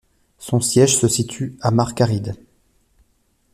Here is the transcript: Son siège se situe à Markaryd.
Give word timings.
Son 0.39 0.59
siège 0.61 0.97
se 0.97 1.07
situe 1.07 1.55
à 1.61 1.69
Markaryd. 1.69 2.35